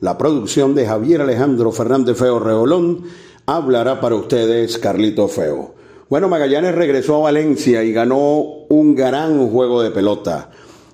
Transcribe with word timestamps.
la 0.00 0.16
producción 0.16 0.74
de 0.74 0.86
Javier 0.86 1.22
Alejandro 1.22 1.72
Fernández 1.72 2.16
Feo 2.16 2.38
Reolón 2.38 3.04
hablará 3.46 4.00
para 4.00 4.14
ustedes 4.14 4.78
Carlito 4.78 5.28
Feo. 5.28 5.74
Bueno, 6.08 6.28
Magallanes 6.28 6.74
regresó 6.74 7.16
a 7.16 7.30
Valencia 7.30 7.82
y 7.82 7.92
ganó 7.92 8.42
un 8.68 8.94
gran 8.94 9.48
juego 9.48 9.82
de 9.82 9.90
pelota 9.90 10.50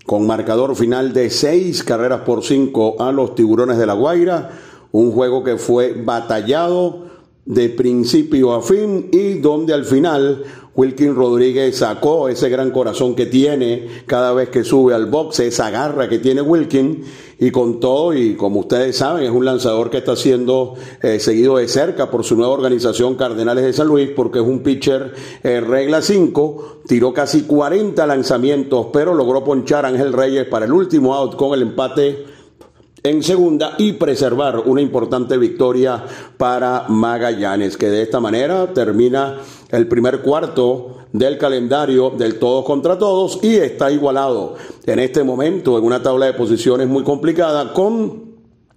con 0.06 0.26
marcador 0.26 0.76
final 0.76 1.12
de 1.12 1.30
seis 1.30 1.82
carreras 1.82 2.22
por 2.22 2.44
cinco 2.44 2.96
a 3.00 3.12
los 3.12 3.34
Tiburones 3.34 3.78
de 3.78 3.86
la 3.86 3.94
Guaira, 3.94 4.50
un 4.92 5.12
juego 5.12 5.42
que 5.42 5.56
fue 5.56 5.92
batallado 5.92 7.06
de 7.46 7.68
principio 7.68 8.54
a 8.54 8.62
fin 8.62 9.08
y 9.12 9.34
donde 9.34 9.74
al 9.74 9.84
final 9.84 10.44
Wilkin 10.76 11.14
Rodríguez 11.14 11.76
sacó 11.76 12.28
ese 12.28 12.48
gran 12.48 12.70
corazón 12.72 13.14
que 13.14 13.26
tiene 13.26 14.02
cada 14.06 14.32
vez 14.32 14.48
que 14.48 14.64
sube 14.64 14.92
al 14.92 15.06
box, 15.06 15.40
esa 15.40 15.70
garra 15.70 16.08
que 16.08 16.18
tiene 16.18 16.40
Wilkin 16.40 17.04
y 17.38 17.50
con 17.50 17.78
todo, 17.78 18.12
y 18.14 18.34
como 18.34 18.60
ustedes 18.60 18.96
saben, 18.96 19.24
es 19.24 19.30
un 19.30 19.44
lanzador 19.44 19.90
que 19.90 19.98
está 19.98 20.16
siendo 20.16 20.74
eh, 21.02 21.20
seguido 21.20 21.58
de 21.58 21.68
cerca 21.68 22.10
por 22.10 22.24
su 22.24 22.36
nueva 22.36 22.52
organización 22.52 23.14
Cardenales 23.14 23.64
de 23.64 23.72
San 23.72 23.86
Luis, 23.86 24.10
porque 24.16 24.40
es 24.40 24.44
un 24.44 24.60
pitcher 24.60 25.14
eh, 25.42 25.60
regla 25.60 26.02
5, 26.02 26.80
tiró 26.86 27.12
casi 27.12 27.42
40 27.42 28.04
lanzamientos, 28.06 28.86
pero 28.92 29.14
logró 29.14 29.44
ponchar 29.44 29.84
a 29.84 29.88
Ángel 29.88 30.12
Reyes 30.12 30.46
para 30.46 30.64
el 30.64 30.72
último 30.72 31.14
out 31.14 31.36
con 31.36 31.54
el 31.54 31.62
empate 31.62 32.33
en 33.06 33.22
segunda 33.22 33.74
y 33.76 33.92
preservar 33.92 34.60
una 34.60 34.80
importante 34.80 35.36
victoria 35.36 36.02
para 36.38 36.86
Magallanes, 36.88 37.76
que 37.76 37.90
de 37.90 38.00
esta 38.00 38.18
manera 38.18 38.72
termina 38.72 39.40
el 39.68 39.86
primer 39.88 40.22
cuarto 40.22 41.04
del 41.12 41.36
calendario 41.36 42.08
del 42.08 42.38
todos 42.38 42.64
contra 42.64 42.96
todos 42.96 43.40
y 43.42 43.56
está 43.56 43.90
igualado 43.90 44.54
en 44.86 45.00
este 45.00 45.22
momento 45.22 45.76
en 45.76 45.84
una 45.84 46.02
tabla 46.02 46.24
de 46.24 46.32
posiciones 46.32 46.88
muy 46.88 47.04
complicada 47.04 47.74
con 47.74 48.36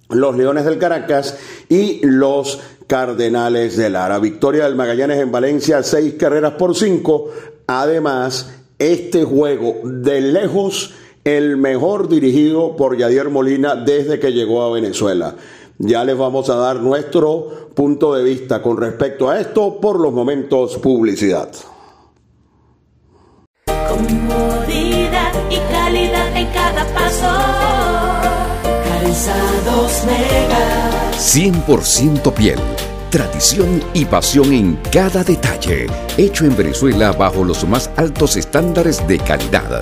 los 0.10 0.36
Leones 0.36 0.66
del 0.66 0.78
Caracas 0.78 1.38
y 1.70 2.06
los 2.06 2.60
Cardenales 2.86 3.78
del 3.78 3.94
Lara. 3.94 4.20
Victoria 4.20 4.66
del 4.66 4.76
Magallanes 4.76 5.20
en 5.20 5.32
Valencia, 5.32 5.84
seis 5.84 6.16
carreras 6.16 6.56
por 6.56 6.76
cinco. 6.76 7.30
Además, 7.66 8.54
este 8.78 9.24
juego 9.24 9.78
de 9.86 10.20
lejos 10.20 10.94
el 11.28 11.58
mejor 11.58 12.08
dirigido 12.08 12.78
por 12.78 12.98
Yadier 12.98 13.30
Molina 13.30 13.76
desde 13.76 14.18
que 14.18 14.32
llegó 14.32 14.64
a 14.64 14.72
Venezuela. 14.72 15.36
Ya 15.78 16.06
les 16.06 16.18
vamos 16.18 16.50
a 16.50 16.56
dar 16.56 16.78
nuestro 16.78 17.70
punto 17.76 18.14
de 18.16 18.24
vista 18.24 18.62
con 18.62 18.78
respecto 18.78 19.30
a 19.30 19.38
esto 19.38 19.82
por 19.82 20.00
los 20.00 20.14
momentos 20.14 20.78
publicidad. 20.78 21.52
Comodidad 23.66 25.34
y 25.50 25.58
calidad 25.70 26.38
en 26.38 26.48
cada 26.48 26.86
paso. 26.94 27.28
Calzados 28.88 30.06
Mega. 30.06 31.12
100% 31.12 32.34
piel. 32.36 32.60
Tradición 33.12 33.84
y 33.94 34.06
pasión 34.06 34.54
en 34.54 34.80
cada 34.94 35.26
detalle. 35.26 35.88
Hecho 36.18 36.46
en 36.46 36.56
Venezuela 36.56 37.12
bajo 37.12 37.44
los 37.44 37.68
más 37.68 37.90
altos 37.98 38.38
estándares 38.38 39.06
de 39.10 39.20
calidad. 39.20 39.82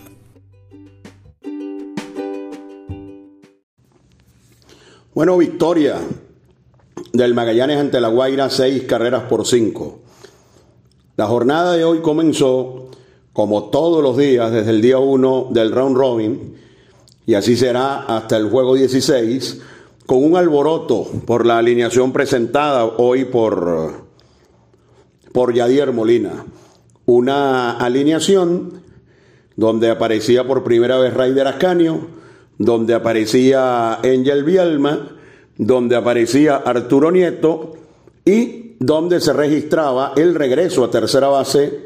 Bueno, 5.13 5.37
victoria 5.37 5.97
del 7.11 7.33
Magallanes 7.33 7.77
ante 7.79 7.99
la 7.99 8.07
Guaira, 8.07 8.49
seis 8.49 8.83
carreras 8.83 9.23
por 9.23 9.45
cinco. 9.45 9.99
La 11.17 11.27
jornada 11.27 11.73
de 11.73 11.83
hoy 11.83 11.99
comenzó, 11.99 12.87
como 13.33 13.65
todos 13.65 14.01
los 14.01 14.15
días, 14.15 14.53
desde 14.53 14.69
el 14.69 14.81
día 14.81 14.99
1 14.99 15.49
del 15.51 15.73
round 15.73 15.97
robin, 15.97 16.55
y 17.25 17.33
así 17.33 17.57
será 17.57 18.03
hasta 18.03 18.37
el 18.37 18.49
juego 18.49 18.75
16, 18.75 19.59
con 20.05 20.23
un 20.23 20.37
alboroto 20.37 21.05
por 21.25 21.45
la 21.45 21.57
alineación 21.57 22.13
presentada 22.13 22.85
hoy 22.85 23.25
por, 23.25 24.05
por 25.33 25.53
Yadier 25.53 25.91
Molina. 25.91 26.45
Una 27.05 27.71
alineación 27.71 28.81
donde 29.57 29.89
aparecía 29.89 30.47
por 30.47 30.63
primera 30.63 30.97
vez 30.99 31.13
Raider 31.13 31.47
Ascanio, 31.47 32.20
donde 32.63 32.93
aparecía 32.93 33.95
Angel 33.95 34.43
Bielma, 34.43 35.17
donde 35.57 35.95
aparecía 35.95 36.57
Arturo 36.57 37.11
Nieto 37.11 37.73
y 38.23 38.75
donde 38.79 39.19
se 39.19 39.33
registraba 39.33 40.13
el 40.15 40.35
regreso 40.35 40.83
a 40.83 40.91
tercera 40.91 41.27
base 41.27 41.85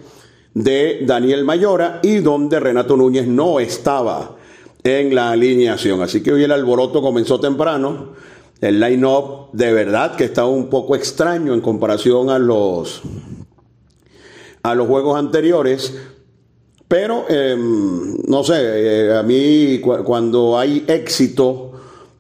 de 0.54 1.00
Daniel 1.06 1.44
Mayora 1.44 2.00
y 2.04 2.18
donde 2.18 2.60
Renato 2.60 2.96
Núñez 2.96 3.28
no 3.28 3.60
estaba 3.60 4.36
en 4.84 5.16
la 5.16 5.32
alineación. 5.32 6.02
Así 6.02 6.22
que 6.22 6.32
hoy 6.32 6.44
el 6.44 6.52
alboroto 6.52 7.02
comenzó 7.02 7.40
temprano. 7.40 8.14
El 8.62 8.80
line-up 8.80 9.50
de 9.54 9.74
verdad 9.74 10.16
que 10.16 10.26
estaba 10.26 10.48
un 10.48 10.70
poco 10.70 10.96
extraño 10.96 11.54
en 11.54 11.62
comparación 11.62 12.30
a 12.30 12.40
los, 12.40 13.02
a 14.64 14.76
los 14.76 14.88
juegos 14.88 15.18
anteriores, 15.20 15.94
pero, 16.88 17.26
em, 17.30 18.18
no 18.28 18.44
sé, 18.44 18.56
eh, 18.60 19.18
a 19.18 19.24
mí 19.24 19.80
cuando 19.80 20.58
hay 20.58 20.84
éxito 20.88 21.72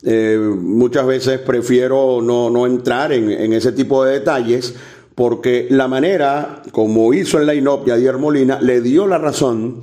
Eh, 0.07 0.37
muchas 0.37 1.07
veces 1.07 1.39
prefiero 1.39 2.21
no, 2.21 2.67
entrar 2.67 3.11
en, 3.11 3.31
en, 3.31 3.53
ese 3.53 3.71
tipo 3.71 4.05
de 4.05 4.19
detalles 4.19 4.75
porque 5.15 5.65
la 5.71 5.87
manera 5.87 6.61
como 6.71 7.11
hizo 7.15 7.39
el 7.39 7.47
line-up 7.47 7.87
Yadier 7.87 8.19
Molina 8.19 8.59
le 8.61 8.81
dio 8.81 9.07
la 9.07 9.17
razón 9.17 9.81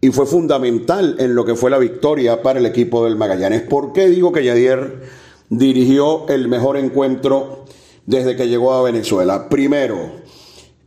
y 0.00 0.08
fue 0.10 0.26
fundamental 0.26 1.14
en 1.20 1.36
lo 1.36 1.44
que 1.44 1.54
fue 1.54 1.70
la 1.70 1.78
victoria 1.78 2.42
para 2.42 2.58
el 2.58 2.66
equipo 2.66 3.04
del 3.04 3.14
Magallanes. 3.14 3.62
¿Por 3.62 3.92
qué 3.92 4.08
digo 4.08 4.32
que 4.32 4.44
Yadier 4.44 5.02
dirigió 5.48 6.26
el 6.28 6.48
mejor 6.48 6.76
encuentro 6.76 7.64
desde 8.04 8.34
que 8.34 8.48
llegó 8.48 8.72
a 8.72 8.82
Venezuela? 8.82 9.48
Primero, 9.48 10.10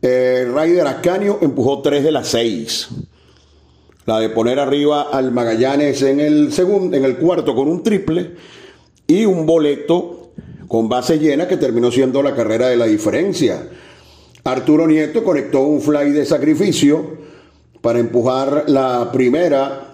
eh, 0.02 0.46
Ryder 0.54 0.86
Ascanio 0.86 1.38
empujó 1.40 1.80
tres 1.80 2.04
de 2.04 2.12
las 2.12 2.28
seis. 2.28 2.88
La 4.06 4.20
de 4.20 4.28
poner 4.30 4.58
arriba 4.60 5.08
al 5.12 5.32
Magallanes 5.32 6.00
en 6.02 6.20
el 6.20 6.52
segundo, 6.52 6.96
en 6.96 7.04
el 7.04 7.16
cuarto 7.16 7.54
con 7.54 7.68
un 7.68 7.82
triple 7.82 8.34
y 9.06 9.24
un 9.24 9.46
boleto 9.46 10.30
con 10.68 10.88
base 10.88 11.18
llena 11.18 11.46
que 11.48 11.56
terminó 11.56 11.90
siendo 11.90 12.22
la 12.22 12.34
carrera 12.34 12.68
de 12.68 12.76
la 12.76 12.86
diferencia. 12.86 13.68
Arturo 14.44 14.86
Nieto 14.86 15.24
conectó 15.24 15.62
un 15.62 15.80
fly 15.80 16.12
de 16.12 16.24
sacrificio 16.24 17.16
para 17.80 17.98
empujar 17.98 18.64
la 18.68 19.10
primera 19.12 19.92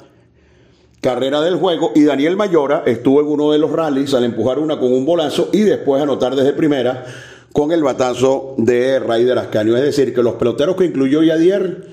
carrera 1.01 1.41
del 1.41 1.57
juego 1.57 1.93
y 1.95 2.05
Daniel 2.05 2.37
Mayora 2.37 2.85
estuvo 2.87 3.21
en 3.23 3.29
uno 3.29 3.51
de 3.51 3.59
los 3.59 3.73
rallies 3.73 4.15
al 4.15 4.25
empujar 4.25 4.59
una 4.59 4.79
con 4.79 4.93
un 4.93 5.05
bolazo 5.07 5.49
y 5.53 5.63
después 5.63 6.03
anotar 6.03 6.37
desde 6.37 6.53
primera 6.53 7.05
con 7.53 7.73
el 7.73 7.83
batazo 7.83 8.55
de 8.59 8.99
Raider 8.99 9.39
Ascanio. 9.39 9.77
Es 9.77 9.83
decir, 9.83 10.15
que 10.15 10.23
los 10.23 10.35
peloteros 10.35 10.77
que 10.77 10.85
incluyó 10.85 11.23
Yadier 11.23 11.89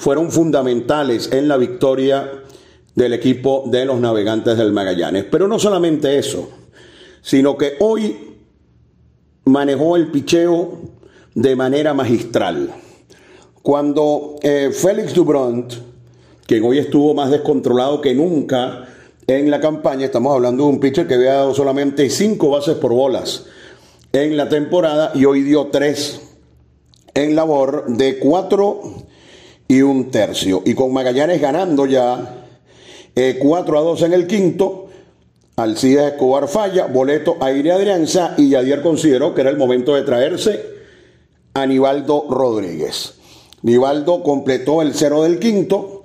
fueron 0.00 0.30
fundamentales 0.30 1.30
en 1.30 1.46
la 1.46 1.58
victoria 1.58 2.26
del 2.94 3.12
equipo 3.12 3.64
de 3.66 3.84
los 3.84 4.00
navegantes 4.00 4.56
del 4.56 4.72
Magallanes. 4.72 5.26
Pero 5.30 5.46
no 5.46 5.58
solamente 5.58 6.16
eso, 6.16 6.48
sino 7.20 7.58
que 7.58 7.74
hoy 7.80 8.38
manejó 9.44 9.96
el 9.96 10.10
picheo 10.10 10.78
de 11.34 11.54
manera 11.54 11.92
magistral. 11.92 12.70
Cuando 13.60 14.36
eh, 14.40 14.70
Félix 14.72 15.12
Dubront, 15.12 15.74
quien 16.46 16.64
hoy 16.64 16.78
estuvo 16.78 17.12
más 17.12 17.30
descontrolado 17.30 18.00
que 18.00 18.14
nunca 18.14 18.88
en 19.26 19.50
la 19.50 19.60
campaña, 19.60 20.06
estamos 20.06 20.34
hablando 20.34 20.64
de 20.64 20.70
un 20.70 20.80
pitcher 20.80 21.06
que 21.06 21.16
había 21.16 21.34
dado 21.34 21.54
solamente 21.54 22.08
cinco 22.08 22.48
bases 22.48 22.76
por 22.76 22.94
bolas 22.94 23.44
en 24.14 24.38
la 24.38 24.48
temporada 24.48 25.12
y 25.14 25.26
hoy 25.26 25.42
dio 25.42 25.66
tres 25.66 26.22
en 27.12 27.36
labor 27.36 27.84
de 27.86 28.18
cuatro 28.18 28.99
y 29.70 29.82
un 29.82 30.10
tercio. 30.10 30.62
Y 30.64 30.74
con 30.74 30.92
Magallanes 30.92 31.40
ganando 31.40 31.86
ya 31.86 32.44
eh, 33.14 33.38
4 33.40 33.78
a 33.78 33.82
2 33.82 34.02
en 34.02 34.12
el 34.14 34.26
quinto, 34.26 34.88
Alcides 35.54 36.14
Escobar 36.14 36.48
falla, 36.48 36.86
boleto 36.86 37.36
aire 37.40 37.70
Adrianza 37.70 38.34
y 38.36 38.48
Yadier 38.48 38.82
consideró 38.82 39.32
que 39.32 39.42
era 39.42 39.50
el 39.50 39.56
momento 39.56 39.94
de 39.94 40.02
traerse 40.02 40.60
a 41.54 41.66
Nivaldo 41.66 42.26
Rodríguez. 42.28 43.14
Nivaldo 43.62 44.24
completó 44.24 44.82
el 44.82 44.92
cero 44.92 45.22
del 45.22 45.38
quinto 45.38 46.02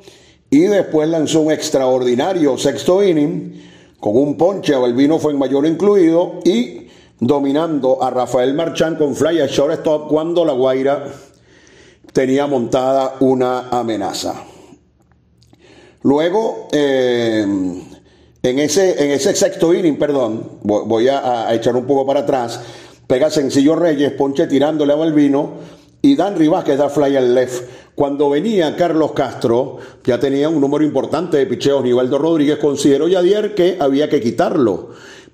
y 0.51 0.59
después 0.59 1.09
lanzó 1.09 1.41
un 1.41 1.51
extraordinario 1.51 2.59
sexto 2.59 3.03
inning 3.03 3.63
con 3.99 4.15
un 4.15 4.37
ponche, 4.37 4.75
el 4.75 4.93
vino 4.93 5.17
fue 5.17 5.31
en 5.31 5.39
mayor 5.39 5.65
incluido 5.65 6.39
y 6.43 6.85
dominando 7.19 8.03
a 8.03 8.11
Rafael 8.11 8.53
Marchán 8.53 8.95
con 8.95 9.15
fly 9.15 9.41
a 9.41 9.47
shortstop 9.47 10.07
cuando 10.07 10.45
la 10.45 10.53
Guaira 10.53 11.07
tenía 12.15 12.47
montada 12.47 13.17
una 13.19 13.67
amenaza. 13.67 14.45
Luego, 16.03 16.69
eh, 16.71 17.45
en, 18.41 18.59
ese, 18.59 19.03
en 19.03 19.11
ese 19.11 19.35
sexto 19.35 19.73
inning, 19.73 19.97
perdón, 19.97 20.59
voy 20.63 21.09
a, 21.09 21.53
echar 21.53 21.75
un 21.75 21.85
poco 21.85 22.07
para 22.07 22.21
atrás, 22.21 22.61
pega 23.05 23.29
sencillo 23.29 23.75
Reyes, 23.75 24.13
ponche 24.13 24.47
tirándole 24.47 24.93
a 24.93 24.95
Balbino 24.95 25.55
y 26.01 26.15
Dan 26.15 26.37
Rivas 26.37 26.65
da 26.65 26.87
fly 26.87 27.17
al 27.17 27.35
left. 27.35 27.63
Cuando 27.95 28.29
venía 28.29 28.77
Carlos 28.77 29.11
Castro, 29.11 29.79
ya 30.05 30.17
tenía 30.17 30.47
un 30.47 30.61
número 30.61 30.85
importante 30.85 31.35
de 31.35 31.45
picheos. 31.45 31.83
Nivaldo 31.83 32.17
Rodríguez 32.17 32.59
consideró 32.59 33.09
Yadier 33.09 33.53
que 33.55 33.75
había 33.77 34.07
que 34.07 34.21
quitarlo 34.21 34.91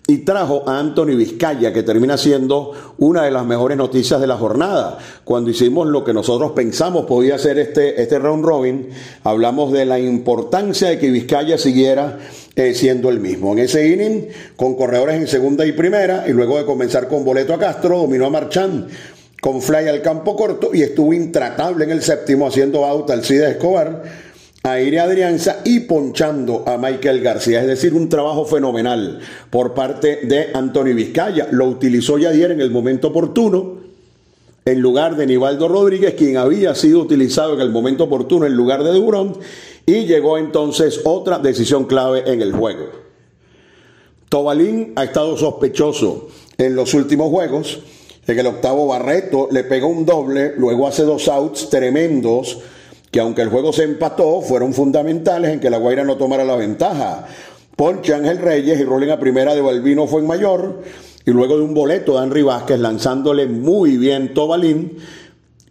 y 0.08 0.20
trajo 0.20 0.64
a 0.68 0.80
Anthony 0.80 1.16
Vizcaya, 1.16 1.72
que 1.72 1.84
termina 1.84 2.18
siendo 2.18 2.74
una 2.98 3.24
de 3.24 3.32
las 3.32 3.46
mejores 3.46 3.78
noticias 3.78 4.20
de 4.20 4.28
la 4.28 4.36
jornada. 4.36 4.98
Cuando 5.24 5.52
hicimos 5.52 5.88
lo 5.88 6.04
que 6.04 6.14
nosotros 6.14 6.52
pensamos 6.52 7.06
podía 7.06 7.38
ser 7.38 7.60
este, 7.60 8.02
este 8.02 8.20
round 8.20 8.44
robin, 8.44 8.90
hablamos 9.24 9.72
de 9.72 9.86
la 9.86 10.00
importancia 10.00 10.90
de 10.90 11.00
que 11.00 11.12
Vizcaya 11.12 11.58
siguiera 11.58 12.20
eh, 12.56 12.74
siendo 12.74 13.10
el 13.10 13.20
mismo. 13.20 13.54
En 13.54 13.60
ese 13.60 13.88
inning, 13.88 14.28
con 14.56 14.76
corredores 14.76 15.16
en 15.16 15.28
segunda 15.28 15.66
y 15.66 15.72
primera, 15.72 16.26
y 16.28 16.34
luego 16.34 16.58
de 16.58 16.66
comenzar 16.66 17.08
con 17.08 17.24
boleto 17.24 17.54
a 17.54 17.60
Castro, 17.60 18.00
dominó 18.00 18.26
a 18.26 18.30
Marchand 18.30 18.90
con 19.42 19.60
fly 19.60 19.88
al 19.88 20.04
campo 20.04 20.36
corto 20.36 20.70
y 20.72 20.84
estuvo 20.84 21.14
intratable 21.14 21.86
en 21.86 21.92
el 21.92 22.04
séptimo 22.04 22.48
haciendo 22.48 22.86
out 22.86 23.10
al 23.10 23.26
Cida 23.26 23.50
Escobar 23.50 24.04
Aire 24.64 25.00
Adrianza 25.00 25.62
y 25.66 25.82
ponchando 25.82 26.64
a 26.68 26.78
Michael 26.78 27.22
García. 27.22 27.62
Es 27.62 27.68
decir, 27.68 27.96
un 27.96 28.10
trabajo 28.10 28.46
fenomenal 28.46 29.20
por 29.50 29.74
parte 29.74 30.20
de 30.24 30.52
Anthony 30.54 30.94
Vizcaya. 30.94 31.48
Lo 31.52 31.66
utilizó 31.66 32.20
Yadier 32.20 32.52
en 32.52 32.62
el 32.62 32.70
momento 32.70 33.08
oportuno 33.08 33.82
en 34.64 34.80
lugar 34.80 35.16
de 35.16 35.26
Nivaldo 35.26 35.68
Rodríguez, 35.68 36.14
quien 36.14 36.38
había 36.38 36.76
sido 36.76 37.00
utilizado 37.00 37.56
en 37.56 37.62
el 37.62 37.72
momento 37.72 38.04
oportuno 38.04 38.46
en 38.46 38.54
lugar 38.54 38.84
de 38.84 38.92
Durón. 38.92 39.36
Y 39.88 40.06
llegó 40.06 40.38
entonces 40.38 41.02
otra 41.06 41.40
decisión 41.40 41.86
clave 41.86 42.32
en 42.32 42.44
el 42.44 42.54
juego. 42.54 42.90
Tobalín 44.30 44.94
ha 44.96 45.06
estado 45.06 45.36
sospechoso 45.38 46.28
en 46.60 46.76
los 46.76 46.94
últimos 46.94 47.32
juegos. 47.32 47.80
En 48.28 48.38
el 48.38 48.46
octavo 48.46 48.86
Barreto 48.86 49.48
le 49.52 49.64
pegó 49.64 49.88
un 49.88 50.06
doble, 50.06 50.54
luego 50.56 50.88
hace 50.88 51.02
dos 51.02 51.28
outs 51.28 51.72
tremendos 51.72 52.60
que 53.12 53.20
aunque 53.20 53.42
el 53.42 53.50
juego 53.50 53.74
se 53.74 53.84
empató, 53.84 54.42
fueron 54.42 54.74
fundamentales 54.74 55.52
en 55.52 55.60
que 55.60 55.70
la 55.70 55.78
Guaira 55.78 56.06
no 56.06 56.16
tomara 56.16 56.46
la 56.46 56.56
ventaja. 56.56 57.28
Ponche 57.76 58.14
Ángel 58.14 58.38
Reyes 58.40 58.80
y 58.80 58.86
rolling 58.86 59.10
a 59.10 59.20
primera 59.20 59.54
de 59.54 59.62
Balbino 59.62 60.08
fue 60.08 60.22
en 60.22 60.28
mayor, 60.28 60.82
y 61.26 61.32
luego 61.32 61.58
de 61.58 61.64
un 61.64 61.74
boleto 61.74 62.18
de 62.18 62.24
Henry 62.24 62.42
Vázquez 62.42 62.80
lanzándole 62.80 63.48
muy 63.48 63.98
bien 63.98 64.34
Tobalín, 64.34 64.98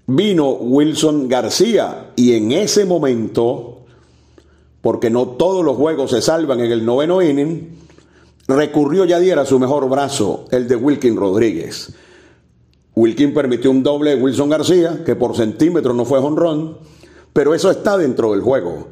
vino 0.07 0.51
Wilson 0.51 1.29
García, 1.29 2.11
y 2.15 2.35
en 2.35 2.53
ese 2.53 2.85
momento, 2.85 3.87
porque 4.83 5.09
no 5.09 5.29
todos 5.29 5.65
los 5.65 5.77
juegos 5.77 6.11
se 6.11 6.21
salvan 6.21 6.61
en 6.61 6.71
el 6.71 6.85
noveno 6.85 7.23
inning, 7.23 7.79
recurrió 8.49 9.07
Yadier 9.07 9.39
a 9.39 9.47
su 9.47 9.59
mejor 9.59 9.89
brazo, 9.89 10.45
el 10.51 10.69
de 10.69 10.77
Wilkin 10.77 11.17
Rodríguez. 11.17 11.95
Wilkin 12.97 13.33
permitió 13.33 13.71
un 13.71 13.83
doble 13.83 14.17
de 14.17 14.23
Wilson 14.23 14.51
García, 14.51 15.05
que 15.07 15.17
por 15.17 15.37
centímetros 15.37 15.95
no 15.95 16.05
fue 16.05 16.19
honrón, 16.19 16.77
pero 17.33 17.55
eso 17.55 17.71
está 17.71 17.97
dentro 17.97 18.33
del 18.33 18.41
juego. 18.41 18.89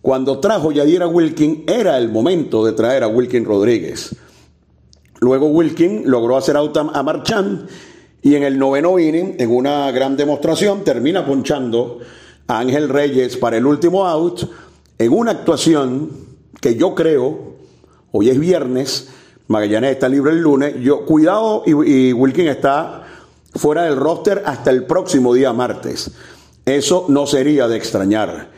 Cuando 0.00 0.38
trajo 0.38 0.72
Yadira 0.72 1.06
Wilkin, 1.06 1.64
era 1.66 1.98
el 1.98 2.08
momento 2.08 2.64
de 2.64 2.72
traer 2.72 3.02
a 3.02 3.08
Wilkin 3.08 3.44
Rodríguez. 3.44 4.14
Luego 5.20 5.48
Wilkin 5.48 6.08
logró 6.08 6.36
hacer 6.36 6.56
out 6.56 6.76
a 6.76 7.02
Marchand 7.02 7.68
y 8.22 8.34
en 8.34 8.42
el 8.44 8.58
noveno 8.58 8.98
inning, 8.98 9.34
en 9.38 9.50
una 9.50 9.90
gran 9.90 10.16
demostración, 10.16 10.84
termina 10.84 11.26
ponchando 11.26 11.98
a 12.46 12.60
Ángel 12.60 12.88
Reyes 12.88 13.36
para 13.36 13.56
el 13.56 13.66
último 13.66 14.06
out 14.06 14.48
en 14.98 15.12
una 15.12 15.32
actuación 15.32 16.10
que 16.60 16.76
yo 16.76 16.94
creo, 16.94 17.54
hoy 18.12 18.30
es 18.30 18.38
viernes, 18.38 19.08
Magallanes 19.48 19.92
está 19.92 20.08
libre 20.08 20.32
el 20.32 20.40
lunes, 20.40 20.74
yo, 20.82 21.06
cuidado 21.06 21.62
y, 21.64 21.70
y 21.70 22.12
Wilkin 22.12 22.48
está 22.48 23.06
fuera 23.54 23.84
del 23.84 23.96
roster 23.96 24.42
hasta 24.44 24.70
el 24.70 24.84
próximo 24.84 25.32
día 25.34 25.52
martes. 25.52 26.10
Eso 26.68 27.06
no 27.08 27.26
sería 27.26 27.66
de 27.66 27.78
extrañar. 27.78 28.50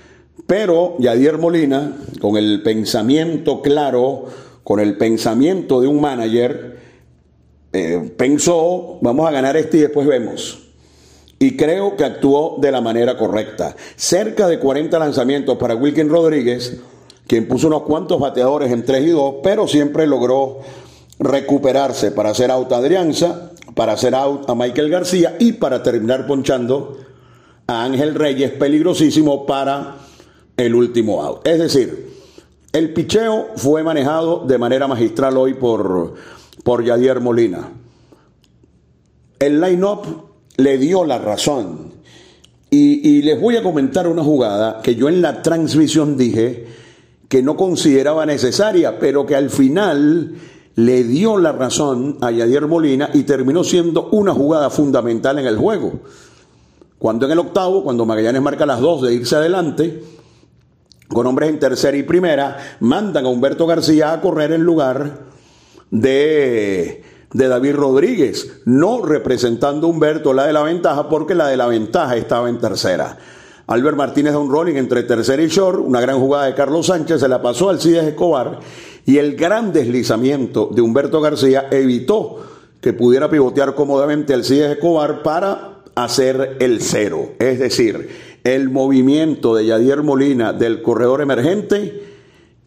Pero 0.44 0.96
Yadier 0.98 1.38
Molina, 1.38 1.96
con 2.20 2.36
el 2.36 2.60
pensamiento 2.60 3.62
claro, 3.62 4.24
con 4.64 4.80
el 4.80 4.96
pensamiento 4.96 5.80
de 5.80 5.86
un 5.86 6.00
manager, 6.00 6.76
eh, 7.72 8.12
pensó, 8.16 8.98
vamos 9.00 9.28
a 9.28 9.30
ganar 9.30 9.56
este 9.56 9.76
y 9.76 9.80
después 9.82 10.08
vemos. 10.08 10.58
Y 11.38 11.56
creo 11.56 11.96
que 11.96 12.02
actuó 12.02 12.56
de 12.58 12.72
la 12.72 12.80
manera 12.80 13.16
correcta. 13.16 13.76
Cerca 13.94 14.48
de 14.48 14.58
40 14.58 14.98
lanzamientos 14.98 15.56
para 15.56 15.76
Wilkin 15.76 16.08
Rodríguez, 16.08 16.80
quien 17.28 17.46
puso 17.46 17.68
unos 17.68 17.82
cuantos 17.82 18.18
bateadores 18.18 18.72
en 18.72 18.84
3 18.84 19.04
y 19.04 19.10
2, 19.10 19.36
pero 19.40 19.68
siempre 19.68 20.08
logró 20.08 20.58
recuperarse 21.20 22.10
para 22.10 22.30
hacer 22.30 22.50
out 22.50 22.72
a 22.72 22.78
Adrianza, 22.78 23.52
para 23.76 23.92
hacer 23.92 24.16
out 24.16 24.50
a 24.50 24.56
Michael 24.56 24.90
García 24.90 25.36
y 25.38 25.52
para 25.52 25.84
terminar 25.84 26.26
ponchando 26.26 26.96
Ángel 27.70 28.14
Reyes 28.14 28.52
peligrosísimo 28.52 29.46
para 29.46 29.96
el 30.56 30.74
último 30.74 31.22
out. 31.22 31.46
Es 31.46 31.58
decir, 31.58 32.10
el 32.72 32.92
picheo 32.92 33.48
fue 33.56 33.82
manejado 33.82 34.44
de 34.46 34.58
manera 34.58 34.86
magistral 34.86 35.36
hoy 35.36 35.54
por, 35.54 36.14
por 36.62 36.84
Yadier 36.84 37.20
Molina. 37.20 37.68
El 39.38 39.60
line-up 39.60 40.02
le 40.56 40.78
dio 40.78 41.04
la 41.04 41.18
razón. 41.18 41.92
Y, 42.70 43.08
y, 43.08 43.22
les 43.22 43.40
voy 43.40 43.56
a 43.56 43.62
comentar 43.62 44.06
una 44.06 44.22
jugada 44.22 44.80
que 44.80 44.94
yo 44.94 45.08
en 45.08 45.22
la 45.22 45.42
transmisión 45.42 46.16
dije 46.16 46.66
que 47.28 47.42
no 47.42 47.56
consideraba 47.56 48.26
necesaria, 48.26 49.00
pero 49.00 49.26
que 49.26 49.34
al 49.34 49.50
final 49.50 50.34
le 50.76 51.04
dio 51.04 51.38
la 51.38 51.52
razón 51.52 52.18
a 52.20 52.30
Yadier 52.30 52.66
Molina 52.66 53.10
y 53.12 53.24
terminó 53.24 53.64
siendo 53.64 54.08
una 54.10 54.32
jugada 54.32 54.70
fundamental 54.70 55.38
en 55.38 55.46
el 55.46 55.56
juego. 55.56 56.00
Cuando 57.00 57.24
en 57.24 57.32
el 57.32 57.38
octavo, 57.38 57.82
cuando 57.82 58.04
Magallanes 58.04 58.42
marca 58.42 58.66
las 58.66 58.78
dos 58.78 59.00
de 59.00 59.14
irse 59.14 59.34
adelante, 59.34 60.04
con 61.08 61.26
hombres 61.26 61.48
en 61.48 61.58
tercera 61.58 61.96
y 61.96 62.02
primera, 62.02 62.76
mandan 62.80 63.24
a 63.24 63.30
Humberto 63.30 63.66
García 63.66 64.12
a 64.12 64.20
correr 64.20 64.52
en 64.52 64.64
lugar 64.64 65.20
de, 65.90 67.02
de 67.32 67.48
David 67.48 67.76
Rodríguez, 67.76 68.60
no 68.66 69.00
representando 69.00 69.86
a 69.86 69.90
Humberto 69.90 70.34
la 70.34 70.46
de 70.46 70.52
la 70.52 70.62
ventaja, 70.62 71.08
porque 71.08 71.34
la 71.34 71.48
de 71.48 71.56
la 71.56 71.68
ventaja 71.68 72.18
estaba 72.18 72.50
en 72.50 72.58
tercera. 72.58 73.16
Albert 73.66 73.96
Martínez 73.96 74.34
da 74.34 74.38
un 74.38 74.50
rolling 74.50 74.74
entre 74.74 75.02
tercera 75.04 75.40
y 75.40 75.48
short, 75.48 75.78
una 75.78 76.02
gran 76.02 76.20
jugada 76.20 76.44
de 76.44 76.54
Carlos 76.54 76.88
Sánchez, 76.88 77.20
se 77.20 77.28
la 77.28 77.40
pasó 77.40 77.70
al 77.70 77.80
Cides 77.80 78.04
Escobar 78.04 78.60
y 79.06 79.16
el 79.16 79.36
gran 79.36 79.72
deslizamiento 79.72 80.68
de 80.70 80.82
Humberto 80.82 81.22
García 81.22 81.68
evitó 81.70 82.44
que 82.78 82.92
pudiera 82.92 83.30
pivotear 83.30 83.74
cómodamente 83.74 84.34
al 84.34 84.44
Cides 84.44 84.72
Escobar 84.72 85.22
para 85.22 85.79
hacer 86.04 86.56
el 86.60 86.80
cero. 86.80 87.32
Es 87.38 87.58
decir, 87.58 88.08
el 88.44 88.70
movimiento 88.70 89.54
de 89.54 89.66
Yadier 89.66 90.02
Molina 90.02 90.52
del 90.52 90.82
corredor 90.82 91.20
emergente 91.20 92.10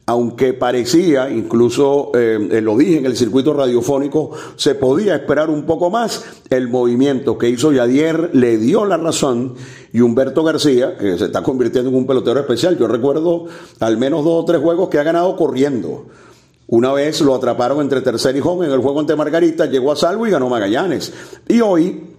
aunque 0.05 0.53
parecía, 0.53 1.29
incluso 1.29 2.11
eh, 2.13 2.59
lo 2.61 2.77
dije 2.77 2.97
en 2.97 3.05
el 3.05 3.15
circuito 3.15 3.53
radiofónico, 3.53 4.31
se 4.57 4.75
podía 4.75 5.15
esperar 5.15 5.49
un 5.49 5.65
poco 5.65 5.89
más, 5.89 6.25
el 6.49 6.67
movimiento 6.67 7.37
que 7.37 7.49
hizo 7.49 7.71
Yadier 7.71 8.31
le 8.33 8.57
dio 8.57 8.85
la 8.85 8.97
razón 8.97 9.55
y 9.93 10.01
Humberto 10.01 10.43
García, 10.43 10.97
que 10.97 11.17
se 11.17 11.25
está 11.25 11.41
convirtiendo 11.41 11.89
en 11.89 11.95
un 11.95 12.05
pelotero 12.05 12.39
especial, 12.39 12.77
yo 12.77 12.87
recuerdo 12.87 13.45
al 13.79 13.97
menos 13.97 14.25
dos 14.25 14.43
o 14.43 14.45
tres 14.45 14.61
juegos 14.61 14.89
que 14.89 14.99
ha 14.99 15.03
ganado 15.03 15.37
corriendo. 15.37 16.07
Una 16.67 16.91
vez 16.91 17.21
lo 17.21 17.35
atraparon 17.35 17.81
entre 17.81 18.01
tercer 18.01 18.35
y 18.35 18.41
home 18.41 18.65
en 18.65 18.71
el 18.71 18.79
juego 18.79 18.99
ante 18.99 19.15
Margarita, 19.15 19.67
llegó 19.67 19.91
a 19.91 19.95
salvo 19.95 20.25
y 20.25 20.31
ganó 20.31 20.49
Magallanes. 20.49 21.13
Y 21.47 21.61
hoy 21.61 22.12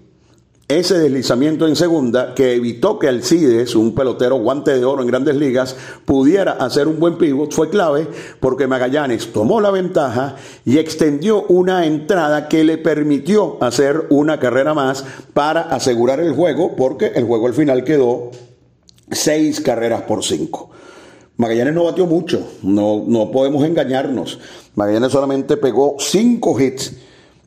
ese 0.69 0.99
deslizamiento 0.99 1.69
en 1.69 1.77
segunda 1.77 2.35
que 2.35 2.55
evitó 2.55 2.99
que 2.99 3.09
Alcides, 3.09 3.75
un 3.75 3.95
pelotero 3.95 4.37
guante 4.37 4.75
de 4.75 4.85
oro 4.85 5.03
en 5.03 5.09
grandes 5.09 5.37
ligas, 5.37 5.77
pudiera 6.07 6.53
hacer 6.53 6.89
un 6.89 6.99
buen 6.99 7.19
pivot 7.19 7.53
fue 7.53 7.69
clave 7.69 8.09
porque 8.41 8.67
Magallanes 8.67 9.31
tomó 9.31 9.61
la 9.61 9.71
ventaja 9.71 10.37
y 10.65 10.79
extendió 10.79 11.45
una 11.49 11.85
entrada 11.85 12.49
que 12.49 12.65
le 12.65 12.79
permitió 12.79 13.63
hacer 13.63 14.07
una 14.09 14.41
carrera 14.41 14.73
más 14.73 15.05
para 15.35 15.61
asegurar 15.61 16.21
el 16.21 16.33
juego 16.33 16.75
porque 16.77 17.13
el 17.15 17.25
juego 17.25 17.47
al 17.47 17.55
final 17.55 17.85
quedó 17.85 18.31
seis 19.11 19.61
carreras 19.61 20.03
por 20.03 20.25
cinco. 20.25 20.71
Magallanes 21.37 21.75
no 21.75 21.85
batió 21.85 22.07
mucho, 22.07 22.43
no, 22.63 23.05
no 23.07 23.31
podemos 23.31 23.65
engañarnos. 23.67 24.39
Magallanes 24.77 25.13
solamente 25.13 25.59
pegó 25.59 25.97
cinco 25.99 26.59
hits 26.59 26.95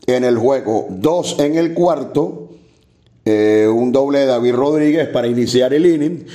en 0.06 0.24
el 0.24 0.38
juego, 0.38 0.86
dos 0.90 1.40
en 1.40 1.56
el 1.56 1.74
cuarto 1.74 2.47
eh, 3.30 3.68
un 3.68 3.92
doble 3.92 4.20
de 4.20 4.26
David 4.28 4.56
Rodríguez 4.56 5.10
para 5.10 5.28
iniciar 5.28 5.74
el 5.74 5.86
inning. 5.86 6.26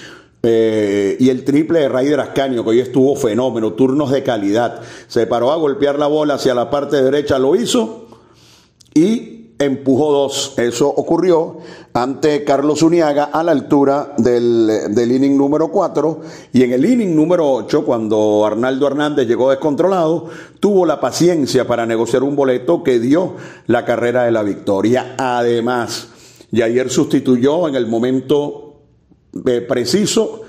Eh, 0.43 1.17
y 1.19 1.31
el 1.31 1.43
triple 1.43 1.79
de 1.81 1.89
Raider 1.89 2.21
Ascanio, 2.21 2.65
que 2.65 2.71
hoy 2.71 2.81
estuvo 2.81 3.17
fenómeno, 3.17 3.73
turnos 3.73 4.11
de 4.11 4.23
calidad. 4.23 4.83
Se 5.07 5.27
paró 5.27 5.53
a 5.53 5.57
golpear 5.57 5.99
la 5.99 6.07
bola 6.07 6.35
hacia 6.35 6.53
la 6.53 6.69
parte 6.69 7.03
derecha, 7.03 7.39
lo 7.39 7.57
hizo 7.57 8.09
y 8.93 9.53
empujó 9.59 10.13
dos. 10.13 10.53
Eso 10.59 10.87
ocurrió 10.89 11.59
ante 11.95 12.45
Carlos 12.45 12.83
Uniaga 12.83 13.25
a 13.25 13.43
la 13.43 13.53
altura 13.53 14.13
del, 14.19 14.93
del 14.95 15.13
inning 15.13 15.39
número 15.39 15.69
4. 15.69 16.21
Y 16.53 16.63
en 16.63 16.73
el 16.73 16.85
inning 16.85 17.17
número 17.17 17.51
8, 17.51 17.87
cuando 17.87 18.45
Arnaldo 18.45 18.87
Hernández 18.87 19.27
llegó 19.27 19.49
descontrolado, 19.49 20.27
tuvo 20.61 20.85
la 20.85 21.01
paciencia 21.01 21.67
para 21.67 21.87
negociar 21.87 22.23
un 22.23 22.37
boleto 22.37 22.83
que 22.83 22.99
dio 22.99 23.37
la 23.67 23.87
carrera 23.87 24.25
de 24.25 24.33
la 24.33 24.43
victoria. 24.43 25.15
Además, 25.17 26.12
y 26.53 26.61
ayer 26.61 26.91
sustituyó 26.91 27.67
en 27.67 27.75
el 27.75 27.87
momento 27.87 28.75
eh, 29.47 29.63
preciso 29.63 30.43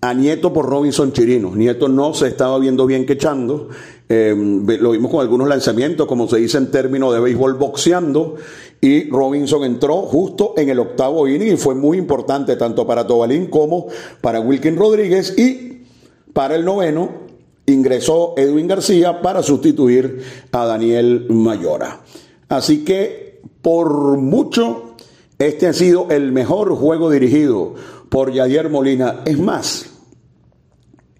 a 0.00 0.14
Nieto 0.14 0.52
por 0.52 0.66
Robinson 0.66 1.12
Chirino. 1.12 1.54
Nieto 1.56 1.88
no 1.88 2.14
se 2.14 2.28
estaba 2.28 2.58
viendo 2.58 2.86
bien 2.86 3.04
quechando. 3.04 3.68
Eh, 4.08 4.34
lo 4.36 4.92
vimos 4.92 5.10
con 5.10 5.20
algunos 5.20 5.48
lanzamientos, 5.48 6.06
como 6.06 6.28
se 6.28 6.36
dice 6.36 6.58
en 6.58 6.70
términos 6.70 7.12
de 7.12 7.20
béisbol, 7.20 7.54
boxeando. 7.54 8.36
Y 8.80 9.10
Robinson 9.10 9.64
entró 9.64 10.02
justo 10.02 10.54
en 10.56 10.68
el 10.68 10.78
octavo 10.78 11.26
inning 11.26 11.54
y 11.54 11.56
fue 11.56 11.74
muy 11.74 11.98
importante 11.98 12.54
tanto 12.56 12.86
para 12.86 13.06
Tobalín 13.06 13.46
como 13.46 13.88
para 14.20 14.40
Wilkin 14.40 14.76
Rodríguez. 14.76 15.36
Y 15.36 15.84
para 16.32 16.54
el 16.54 16.64
noveno 16.64 17.24
ingresó 17.66 18.34
Edwin 18.36 18.68
García 18.68 19.20
para 19.20 19.42
sustituir 19.42 20.22
a 20.52 20.66
Daniel 20.66 21.26
Mayora. 21.30 22.02
Así 22.48 22.84
que 22.84 23.40
por 23.62 24.18
mucho 24.18 24.93
este 25.38 25.66
ha 25.66 25.72
sido 25.72 26.08
el 26.10 26.32
mejor 26.32 26.74
juego 26.74 27.10
dirigido 27.10 27.74
por 28.08 28.32
Yadier 28.32 28.70
Molina. 28.70 29.22
Es 29.24 29.38
más, 29.38 29.86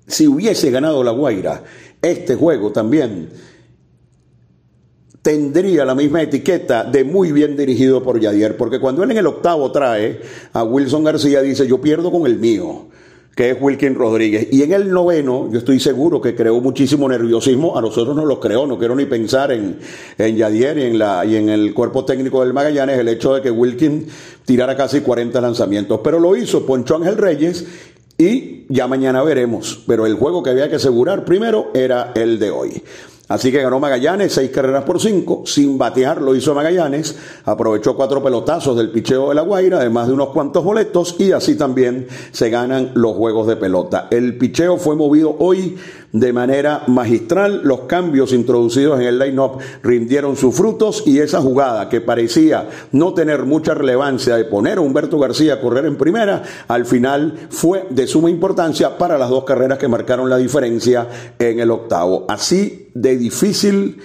si 0.07 0.27
hubiese 0.27 0.71
ganado 0.71 1.03
la 1.03 1.11
Guaira, 1.11 1.63
este 2.01 2.37
juego 2.37 2.71
también 2.71 3.31
tendría 5.23 5.87
la 5.87 5.95
misma 5.95 6.23
etiqueta 6.23 6.85
de 6.85 7.03
muy 7.03 7.33
bien 7.33 7.57
dirigido 7.57 8.03
por 8.03 8.21
Yadier, 8.21 8.57
porque 8.59 8.79
cuando 8.79 9.03
él 9.03 9.11
en 9.11 9.17
el 9.17 9.27
octavo 9.27 9.73
trae 9.73 10.21
a 10.53 10.63
Wilson 10.63 11.03
García, 11.03 11.41
dice, 11.41 11.67
yo 11.67 11.81
pierdo 11.81 12.13
con 12.13 12.27
el 12.27 12.39
mío 12.39 12.89
que 13.35 13.51
es 13.51 13.57
Wilkin 13.61 13.95
Rodríguez. 13.95 14.49
Y 14.53 14.63
en 14.63 14.73
el 14.73 14.91
noveno, 14.91 15.49
yo 15.51 15.59
estoy 15.59 15.81
seguro 15.81 16.21
que 16.21 16.35
creó 16.35 16.61
muchísimo 16.61 17.09
nerviosismo, 17.09 17.77
a 17.77 17.81
nosotros 17.81 18.15
no 18.15 18.25
lo 18.25 18.39
creó, 18.39 18.67
no 18.67 18.79
quiero 18.79 18.95
ni 18.95 19.07
pensar 19.07 19.53
en, 19.53 19.79
en 20.19 20.37
Yadier 20.37 20.79
y 20.79 20.83
en, 20.83 20.99
la, 20.99 21.25
y 21.25 21.37
en 21.37 21.49
el 21.49 21.75
cuerpo 21.75 22.05
técnico 22.05 22.43
del 22.43 22.53
Magallanes, 22.53 22.99
el 22.99 23.09
hecho 23.09 23.35
de 23.35 23.43
que 23.43 23.51
Wilkin 23.51 24.07
tirara 24.45 24.77
casi 24.77 25.01
40 25.01 25.41
lanzamientos, 25.41 26.01
pero 26.05 26.21
lo 26.21 26.37
hizo 26.37 26.65
Poncho 26.65 26.97
Ángel 26.97 27.17
Reyes 27.17 27.67
y 28.17 28.67
ya 28.69 28.87
mañana 28.87 29.23
veremos, 29.23 29.83
pero 29.87 30.07
el 30.07 30.15
juego 30.15 30.43
que 30.43 30.51
había 30.51 30.69
que 30.69 30.77
asegurar 30.77 31.25
primero 31.25 31.71
era 31.75 32.13
el 32.15 32.39
de 32.39 32.51
hoy. 32.51 32.83
Así 33.35 33.51
que 33.51 33.61
ganó 33.61 33.81
Magallanes, 33.81 34.33
seis 34.33 34.53
carreras 34.53 34.85
por 34.85 35.01
cinco, 35.01 35.43
sin 35.45 35.77
batear 35.77 36.23
lo 36.23 36.37
hizo 36.37 36.55
Magallanes, 36.55 37.17
aprovechó 37.45 37.97
cuatro 37.97 38.23
pelotazos 38.23 38.77
del 38.77 38.93
picheo 38.93 39.31
de 39.31 39.35
La 39.35 39.43
Guaira, 39.43 39.79
además 39.79 40.07
de 40.07 40.13
unos 40.13 40.29
cuantos 40.29 40.63
boletos, 40.63 41.17
y 41.19 41.33
así 41.33 41.57
también 41.57 42.07
se 42.31 42.49
ganan 42.49 42.93
los 42.95 43.17
juegos 43.17 43.49
de 43.49 43.57
pelota. 43.57 44.07
El 44.13 44.39
picheo 44.39 44.77
fue 44.77 44.95
movido 44.95 45.35
hoy 45.41 45.77
de 46.15 46.33
manera 46.33 46.85
magistral. 46.87 47.61
Los 47.65 47.81
cambios 47.81 48.33
introducidos 48.33 49.01
en 49.01 49.07
el 49.07 49.19
line-up 49.19 49.59
rindieron 49.83 50.37
sus 50.37 50.55
frutos 50.55 51.03
y 51.05 51.19
esa 51.19 51.43
jugada 51.43 51.89
que 51.89 52.01
parecía 52.01 52.69
no 52.93 53.13
tener 53.13 53.45
mucha 53.45 53.75
relevancia 53.75 54.37
de 54.37 54.45
poner 54.45 54.79
a 54.79 54.81
Humberto 54.81 55.19
García 55.19 55.55
a 55.55 55.61
correr 55.61 55.85
en 55.87 55.97
primera, 55.97 56.43
al 56.69 56.87
final 56.87 57.49
fue 57.51 57.87
de 57.91 58.07
suma 58.07 58.31
importancia 58.31 58.97
para 58.97 59.19
las 59.19 59.29
dos 59.29 59.45
carreras 59.45 59.79
que 59.79 59.89
marcaron 59.89 60.31
la 60.31 60.39
diferencia 60.39 61.09
en 61.39 61.59
el 61.59 61.71
octavo. 61.71 62.25
Así 62.29 62.91
de 62.95 63.19
difícil 63.19 64.01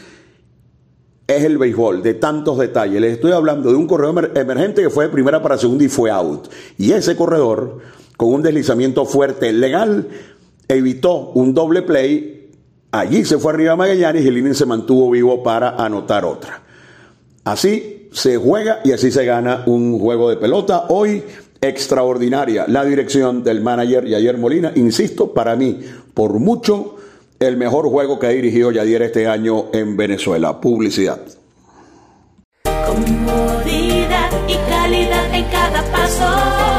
es 1.27 1.43
el 1.43 1.59
béisbol, 1.59 2.01
de 2.01 2.15
tantos 2.15 2.57
detalles. 2.57 2.99
Les 2.99 3.13
estoy 3.13 3.33
hablando 3.33 3.69
de 3.69 3.75
un 3.75 3.85
corredor 3.85 4.31
emergente 4.35 4.81
que 4.81 4.89
fue 4.89 5.05
de 5.05 5.11
primera 5.11 5.43
para 5.43 5.59
segunda 5.59 5.83
y 5.83 5.89
fue 5.89 6.09
out. 6.09 6.47
Y 6.79 6.91
ese 6.91 7.15
corredor, 7.15 7.77
con 8.17 8.33
un 8.33 8.41
deslizamiento 8.41 9.05
fuerte 9.05 9.53
legal, 9.53 10.07
evitó 10.69 11.31
un 11.33 11.53
doble 11.53 11.81
play, 11.81 12.51
allí 12.91 13.25
se 13.25 13.39
fue 13.39 13.53
arriba 13.53 13.75
Magallanes 13.75 14.23
y 14.23 14.27
el 14.27 14.37
inning 14.37 14.53
se 14.53 14.67
mantuvo 14.67 15.09
vivo 15.09 15.41
para 15.41 15.71
anotar 15.71 16.23
otra. 16.23 16.61
Así 17.43 18.07
se 18.13 18.37
juega 18.37 18.79
y 18.83 18.91
así 18.91 19.11
se 19.11 19.25
gana 19.25 19.63
un 19.65 19.99
juego 19.99 20.29
de 20.29 20.37
pelota. 20.37 20.85
Hoy 20.89 21.23
extraordinaria 21.59 22.65
la 22.67 22.85
dirección 22.85 23.43
del 23.43 23.61
manager 23.61 24.05
Yayer 24.05 24.37
Molina, 24.37 24.71
insisto, 24.75 25.33
para 25.33 25.55
mí, 25.55 25.79
por 26.13 26.39
mucho, 26.39 26.97
el 27.39 27.57
mejor 27.57 27.89
juego 27.89 28.19
que 28.19 28.27
ha 28.27 28.29
dirigido 28.29 28.71
Yayer 28.71 29.01
este 29.01 29.27
año 29.27 29.65
en 29.73 29.97
Venezuela. 29.97 30.61
Publicidad. 30.61 31.19
Comodidad 32.63 34.29
y 34.47 34.55
calidad 34.69 35.33
en 35.33 35.45
cada 35.45 35.83
paso. 35.91 36.78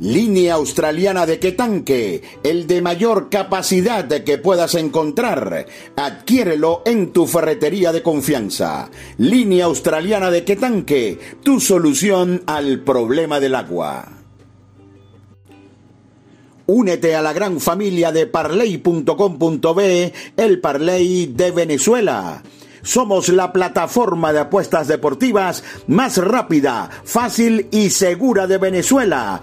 Línea 0.00 0.54
australiana 0.54 1.26
de 1.26 1.38
Quetanque, 1.38 2.22
el 2.42 2.66
de 2.66 2.80
mayor 2.80 3.28
capacidad 3.28 4.06
que 4.06 4.38
puedas 4.38 4.74
encontrar. 4.74 5.66
Adquiérelo 5.94 6.80
en 6.86 7.12
tu 7.12 7.26
ferretería 7.26 7.92
de 7.92 8.02
confianza. 8.02 8.88
Línea 9.18 9.66
australiana 9.66 10.30
de 10.30 10.42
Quetanque, 10.42 11.18
tu 11.42 11.60
solución 11.60 12.42
al 12.46 12.80
problema 12.80 13.40
del 13.40 13.54
agua. 13.54 14.08
Únete 16.64 17.14
a 17.14 17.20
la 17.20 17.34
gran 17.34 17.60
familia 17.60 18.10
de 18.10 18.26
parley.com.be, 18.26 20.12
el 20.38 20.60
Parley 20.60 21.26
de 21.26 21.50
Venezuela. 21.50 22.42
Somos 22.82 23.28
la 23.28 23.52
plataforma 23.52 24.32
de 24.32 24.38
apuestas 24.38 24.88
deportivas 24.88 25.62
más 25.86 26.16
rápida, 26.16 26.88
fácil 27.04 27.68
y 27.70 27.90
segura 27.90 28.46
de 28.46 28.56
Venezuela 28.56 29.42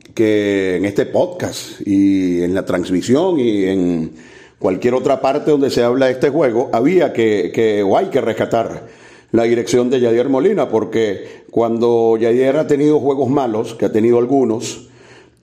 que 0.13 0.75
en 0.77 0.85
este 0.85 1.05
podcast 1.05 1.85
y 1.85 2.41
en 2.43 2.53
la 2.53 2.65
transmisión 2.65 3.39
y 3.39 3.65
en 3.65 4.11
cualquier 4.59 4.93
otra 4.93 5.21
parte 5.21 5.51
donde 5.51 5.69
se 5.69 5.83
habla 5.83 6.07
de 6.07 6.13
este 6.13 6.29
juego, 6.29 6.69
había 6.73 7.13
que, 7.13 7.51
que 7.53 7.83
o 7.83 7.97
hay 7.97 8.07
que 8.07 8.21
rescatar 8.21 8.87
la 9.31 9.43
dirección 9.43 9.89
de 9.89 9.99
Yadier 9.99 10.29
Molina, 10.29 10.69
porque 10.69 11.43
cuando 11.49 12.17
Yadier 12.17 12.57
ha 12.57 12.67
tenido 12.67 12.99
juegos 12.99 13.29
malos, 13.29 13.73
que 13.75 13.85
ha 13.85 13.91
tenido 13.91 14.19
algunos, 14.19 14.89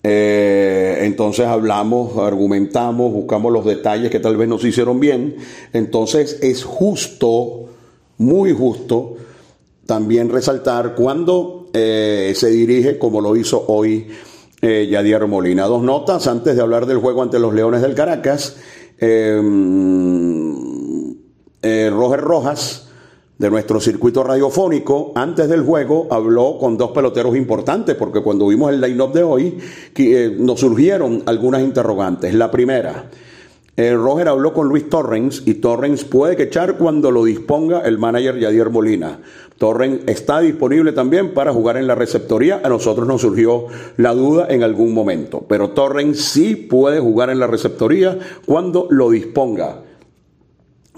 eh, 0.02 1.00
entonces 1.02 1.46
hablamos, 1.46 2.16
argumentamos, 2.18 3.12
buscamos 3.12 3.52
los 3.52 3.64
detalles 3.64 4.10
que 4.10 4.20
tal 4.20 4.36
vez 4.36 4.48
nos 4.48 4.64
hicieron 4.64 5.00
bien, 5.00 5.36
entonces 5.72 6.38
es 6.42 6.64
justo, 6.64 7.64
muy 8.18 8.52
justo, 8.52 9.16
también 9.86 10.28
resaltar 10.28 10.94
cuando 10.94 11.68
eh, 11.72 12.32
se 12.36 12.50
dirige, 12.50 12.98
como 12.98 13.20
lo 13.20 13.36
hizo 13.36 13.64
hoy, 13.68 14.06
eh, 14.60 14.88
Yadier 14.90 15.26
Molina. 15.26 15.66
Dos 15.66 15.82
notas 15.82 16.26
antes 16.26 16.56
de 16.56 16.62
hablar 16.62 16.86
del 16.86 16.98
juego 16.98 17.22
ante 17.22 17.38
los 17.38 17.54
Leones 17.54 17.80
del 17.80 17.94
Caracas. 17.94 18.56
Eh, 18.98 19.40
eh, 21.62 21.90
Roger 21.92 22.20
Rojas, 22.20 22.88
de 23.38 23.50
nuestro 23.50 23.80
circuito 23.80 24.24
radiofónico, 24.24 25.12
antes 25.14 25.48
del 25.48 25.62
juego 25.62 26.08
habló 26.10 26.58
con 26.58 26.76
dos 26.76 26.90
peloteros 26.90 27.36
importantes, 27.36 27.94
porque 27.94 28.20
cuando 28.20 28.48
vimos 28.48 28.72
el 28.72 28.80
line-up 28.80 29.12
de 29.12 29.22
hoy 29.22 29.58
que, 29.94 30.34
nos 30.36 30.58
surgieron 30.58 31.22
algunas 31.26 31.62
interrogantes. 31.62 32.34
La 32.34 32.50
primera, 32.50 33.04
Roger 33.76 34.26
habló 34.26 34.52
con 34.52 34.68
Luis 34.68 34.90
Torrens 34.90 35.44
y 35.46 35.54
Torrens 35.54 36.02
puede 36.02 36.34
que 36.34 36.44
echar 36.44 36.76
cuando 36.76 37.12
lo 37.12 37.24
disponga 37.24 37.82
el 37.82 37.96
manager 37.96 38.40
Yadier 38.40 38.70
Molina. 38.70 39.20
Torren 39.58 40.02
está 40.06 40.38
disponible 40.38 40.92
también 40.92 41.34
para 41.34 41.52
jugar 41.52 41.76
en 41.76 41.88
la 41.88 41.96
receptoría. 41.96 42.60
A 42.62 42.68
nosotros 42.68 43.08
nos 43.08 43.22
surgió 43.22 43.66
la 43.96 44.14
duda 44.14 44.46
en 44.48 44.62
algún 44.62 44.94
momento, 44.94 45.44
pero 45.48 45.70
Torren 45.70 46.14
sí 46.14 46.54
puede 46.54 47.00
jugar 47.00 47.30
en 47.30 47.40
la 47.40 47.48
receptoría 47.48 48.18
cuando 48.46 48.86
lo 48.90 49.10
disponga 49.10 49.82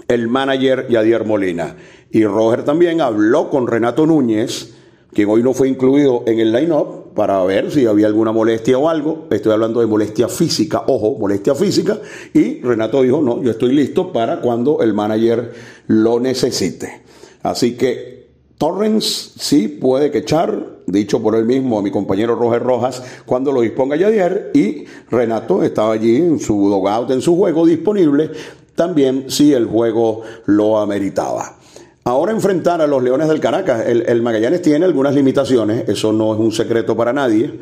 el 0.07 0.27
manager 0.27 0.87
Yadier 0.89 1.25
Molina. 1.25 1.75
Y 2.11 2.25
Roger 2.25 2.63
también 2.63 3.01
habló 3.01 3.49
con 3.49 3.65
Renato 3.65 4.05
Núñez, 4.05 4.73
quien 5.13 5.29
hoy 5.29 5.41
no 5.41 5.53
fue 5.53 5.67
incluido 5.67 6.23
en 6.27 6.39
el 6.39 6.51
line-up, 6.51 7.13
para 7.15 7.43
ver 7.43 7.71
si 7.71 7.85
había 7.87 8.07
alguna 8.07 8.31
molestia 8.31 8.77
o 8.77 8.89
algo. 8.89 9.27
Estoy 9.31 9.53
hablando 9.53 9.79
de 9.79 9.87
molestia 9.87 10.27
física, 10.27 10.83
ojo, 10.87 11.17
molestia 11.17 11.55
física. 11.55 11.99
Y 12.33 12.61
Renato 12.61 13.01
dijo, 13.01 13.21
no, 13.21 13.41
yo 13.41 13.51
estoy 13.51 13.73
listo 13.73 14.13
para 14.13 14.39
cuando 14.39 14.81
el 14.81 14.93
manager 14.93 15.51
lo 15.87 16.19
necesite. 16.19 17.01
Así 17.43 17.75
que 17.75 18.20
Torrens 18.61 19.33
sí 19.39 19.67
puede 19.67 20.11
quechar, 20.11 20.83
dicho 20.85 21.19
por 21.19 21.33
él 21.33 21.45
mismo 21.45 21.79
a 21.79 21.81
mi 21.81 21.89
compañero 21.89 22.35
Roger 22.35 22.61
Rojas, 22.61 23.01
cuando 23.25 23.51
lo 23.51 23.61
disponga 23.61 23.95
Yadier, 23.95 24.51
y 24.53 24.85
Renato 25.09 25.63
estaba 25.63 25.93
allí 25.93 26.17
en 26.17 26.39
su 26.39 26.69
dogout, 26.69 27.09
en 27.09 27.23
su 27.23 27.35
juego 27.35 27.65
disponible, 27.65 28.29
también 28.75 29.31
si 29.31 29.51
el 29.51 29.65
juego 29.65 30.21
lo 30.45 30.77
ameritaba. 30.77 31.57
Ahora 32.03 32.33
enfrentar 32.33 32.81
a 32.81 32.85
los 32.85 33.01
Leones 33.01 33.29
del 33.29 33.39
Caracas, 33.39 33.83
el, 33.87 34.21
Magallanes 34.21 34.61
tiene 34.61 34.85
algunas 34.85 35.15
limitaciones, 35.15 35.89
eso 35.89 36.13
no 36.13 36.31
es 36.31 36.39
un 36.39 36.51
secreto 36.51 36.95
para 36.95 37.11
nadie, 37.13 37.61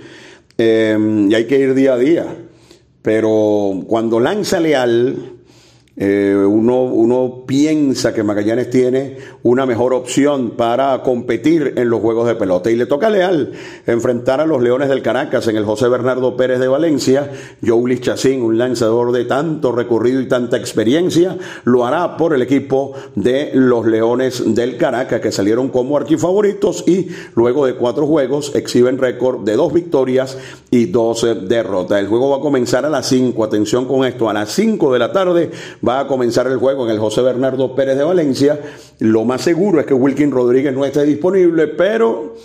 eh, 0.57 1.27
y 1.29 1.33
hay 1.33 1.45
que 1.45 1.59
ir 1.59 1.75
día 1.75 1.93
a 1.93 1.97
día, 1.97 2.25
pero 3.01 3.85
cuando 3.88 4.19
lanza 4.19 4.59
Leal 4.59 5.38
eh, 6.01 6.33
uno, 6.33 6.83
uno 6.83 7.43
piensa 7.45 8.13
que 8.13 8.23
Magallanes 8.23 8.69
tiene 8.69 9.17
una 9.43 9.65
mejor 9.65 9.93
opción 9.93 10.51
para 10.51 11.03
competir 11.03 11.73
en 11.75 11.89
los 11.89 11.99
juegos 11.99 12.25
de 12.25 12.35
pelota. 12.35 12.71
Y 12.71 12.77
le 12.77 12.85
toca 12.85 13.07
a 13.07 13.09
Leal 13.09 13.51
enfrentar 13.85 14.39
a 14.39 14.45
los 14.45 14.62
Leones 14.62 14.88
del 14.88 15.01
Caracas 15.01 15.49
en 15.49 15.57
el 15.57 15.65
José 15.65 15.89
Bernardo 15.89 16.38
Pérez 16.38 16.59
de 16.59 16.69
Valencia. 16.69 17.29
Joulis 17.62 17.99
Chacín, 17.99 18.41
un 18.41 18.57
lanzador 18.57 19.12
de 19.12 19.25
tanto 19.25 19.73
recorrido 19.73 20.21
y 20.21 20.29
tanta 20.29 20.55
experiencia, 20.55 21.38
lo 21.65 21.85
hará 21.85 22.15
por 22.15 22.33
el 22.33 22.43
equipo 22.43 22.93
de 23.15 23.51
los 23.53 23.85
Leones 23.85 24.55
del 24.55 24.77
Caracas, 24.77 25.19
que 25.19 25.33
salieron 25.33 25.67
como 25.67 25.97
arquifavoritos 25.97 26.88
y 26.88 27.09
luego 27.35 27.65
de 27.65 27.75
cuatro 27.75 28.07
juegos 28.07 28.55
exhiben 28.55 28.99
récord 28.99 29.43
de 29.43 29.57
dos 29.57 29.73
victorias 29.73 30.38
y 30.71 30.85
dos 30.85 31.27
derrotas. 31.45 31.99
El 31.99 32.07
juego 32.07 32.29
va 32.29 32.38
a 32.38 32.41
comenzar 32.41 32.85
a 32.85 32.89
las 32.89 33.05
cinco. 33.07 33.43
Atención 33.43 33.83
con 33.83 34.05
esto, 34.05 34.29
a 34.29 34.33
las 34.33 34.49
cinco 34.49 34.93
de 34.93 34.99
la 34.99 35.12
tarde 35.12 35.51
va 35.89 36.02
a 36.02 36.08
comenzar 36.08 36.45
el 36.45 36.58
juego 36.58 36.86
en 36.86 36.91
el 36.91 36.99
José 36.99 37.21
Bernardo 37.21 37.73
Pérez 37.73 37.97
de 37.97 38.04
Valencia. 38.04 38.60
Lo 38.99 39.25
más 39.25 39.41
seguro 39.41 39.80
es 39.80 39.88
que 39.88 39.95
Wilkin 39.95 40.30
Rodríguez 40.30 40.71
no 40.73 40.86
esté 40.86 41.04
disponible, 41.04 41.67
pero 41.67 42.36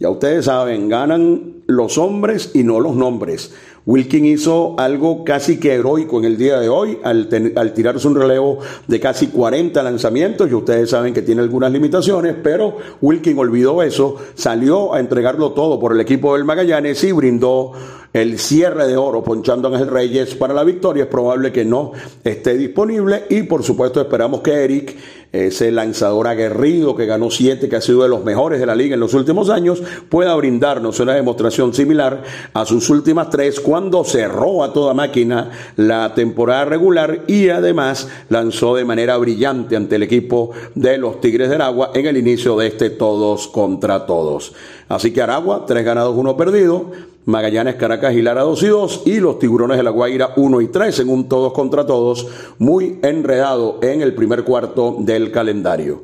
ya 0.00 0.10
ustedes 0.10 0.46
saben, 0.46 0.88
ganan 0.88 1.62
los 1.66 1.98
hombres 1.98 2.50
y 2.52 2.64
no 2.64 2.80
los 2.80 2.96
nombres. 2.96 3.52
Wilkin 3.86 4.26
hizo 4.26 4.74
algo 4.78 5.24
casi 5.24 5.58
que 5.58 5.74
heroico 5.74 6.18
en 6.18 6.24
el 6.26 6.36
día 6.36 6.60
de 6.60 6.68
hoy 6.68 6.98
al, 7.02 7.28
al, 7.56 7.72
tirarse 7.72 8.06
un 8.06 8.14
relevo 8.14 8.58
de 8.86 9.00
casi 9.00 9.28
40 9.28 9.82
lanzamientos 9.82 10.50
y 10.50 10.54
ustedes 10.54 10.90
saben 10.90 11.14
que 11.14 11.22
tiene 11.22 11.40
algunas 11.40 11.72
limitaciones, 11.72 12.36
pero 12.42 12.76
Wilkin 13.00 13.38
olvidó 13.38 13.82
eso, 13.82 14.16
salió 14.34 14.94
a 14.94 15.00
entregarlo 15.00 15.52
todo 15.52 15.80
por 15.80 15.92
el 15.92 16.00
equipo 16.00 16.34
del 16.34 16.44
Magallanes 16.44 17.02
y 17.04 17.12
brindó 17.12 17.72
el 18.12 18.38
cierre 18.38 18.88
de 18.88 18.96
oro 18.96 19.22
ponchando 19.22 19.68
a 19.68 19.72
Ángel 19.72 19.88
Reyes 19.88 20.34
para 20.34 20.52
la 20.54 20.64
victoria. 20.64 21.04
Es 21.04 21.08
probable 21.08 21.52
que 21.52 21.64
no 21.64 21.92
esté 22.24 22.56
disponible 22.56 23.24
y 23.28 23.44
por 23.44 23.62
supuesto 23.62 24.00
esperamos 24.00 24.40
que 24.40 24.64
Eric, 24.64 24.96
ese 25.32 25.70
lanzador 25.70 26.26
aguerrido 26.26 26.96
que 26.96 27.06
ganó 27.06 27.30
siete, 27.30 27.68
que 27.68 27.76
ha 27.76 27.80
sido 27.80 28.02
de 28.02 28.08
los 28.08 28.24
mejores 28.24 28.58
de 28.58 28.66
la 28.66 28.74
liga 28.74 28.94
en 28.94 29.00
los 29.00 29.14
últimos 29.14 29.48
años, 29.48 29.80
pueda 30.08 30.34
brindarnos 30.34 30.98
una 30.98 31.14
demostración 31.14 31.72
similar 31.72 32.22
a 32.52 32.64
sus 32.66 32.90
últimas 32.90 33.30
tres 33.30 33.60
cuando 33.70 34.02
cerró 34.02 34.64
a 34.64 34.72
toda 34.72 34.94
máquina 34.94 35.52
la 35.76 36.12
temporada 36.12 36.64
regular 36.64 37.20
y 37.28 37.50
además 37.50 38.08
lanzó 38.28 38.74
de 38.74 38.84
manera 38.84 39.16
brillante 39.16 39.76
ante 39.76 39.94
el 39.94 40.02
equipo 40.02 40.50
de 40.74 40.98
los 40.98 41.20
Tigres 41.20 41.48
del 41.48 41.60
Agua 41.60 41.92
en 41.94 42.04
el 42.04 42.16
inicio 42.16 42.56
de 42.56 42.66
este 42.66 42.90
todos 42.90 43.46
contra 43.46 44.06
todos. 44.06 44.54
Así 44.88 45.12
que 45.12 45.22
Aragua, 45.22 45.66
tres 45.66 45.84
ganados, 45.84 46.16
uno 46.16 46.36
perdido. 46.36 46.90
Magallanes, 47.26 47.76
Caracas 47.76 48.12
y 48.14 48.22
Lara 48.22 48.42
2 48.42 48.60
y 48.60 48.66
2 48.66 49.02
y 49.06 49.20
los 49.20 49.38
Tiburones 49.38 49.76
de 49.76 49.84
la 49.84 49.90
Guaira 49.90 50.32
1 50.34 50.60
y 50.62 50.66
3 50.66 50.98
en 50.98 51.08
un 51.08 51.28
todos 51.28 51.52
contra 51.52 51.86
todos 51.86 52.26
muy 52.58 52.98
enredado 53.02 53.78
en 53.82 54.02
el 54.02 54.16
primer 54.16 54.42
cuarto 54.42 54.96
del 54.98 55.30
calendario. 55.30 56.02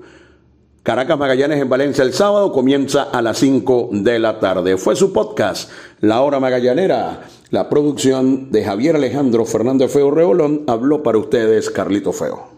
Caracas 0.84 1.18
Magallanes 1.18 1.60
en 1.60 1.68
Valencia 1.68 2.04
el 2.04 2.12
sábado 2.12 2.52
comienza 2.52 3.08
a 3.10 3.20
las 3.22 3.38
5 3.38 3.88
de 3.90 4.20
la 4.20 4.38
tarde. 4.38 4.76
Fue 4.76 4.94
su 4.94 5.12
podcast, 5.12 5.68
La 6.00 6.20
Hora 6.20 6.38
Magallanera. 6.38 7.22
La 7.50 7.68
producción 7.68 8.50
de 8.50 8.64
Javier 8.64 8.96
Alejandro 8.96 9.44
Fernández 9.44 9.92
Feo 9.92 10.10
Reolón 10.10 10.64
habló 10.66 11.04
para 11.04 11.18
ustedes 11.18 11.70
Carlito 11.70 12.12
Feo. 12.12 12.55